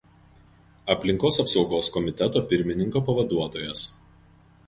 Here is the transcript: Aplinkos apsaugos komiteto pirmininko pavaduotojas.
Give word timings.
Aplinkos 0.93 1.37
apsaugos 1.43 1.91
komiteto 1.97 2.43
pirmininko 2.53 3.05
pavaduotojas. 3.11 3.85